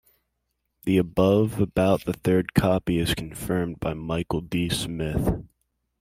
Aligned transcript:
The 0.85 0.97
above 0.97 1.59
about 1.61 2.05
the 2.05 2.13
third 2.13 2.55
copy 2.55 2.97
is 2.97 3.13
confirmed 3.13 3.79
by 3.79 3.93
Michael 3.93 4.41
D. 4.41 4.67
Smith. 4.67 5.43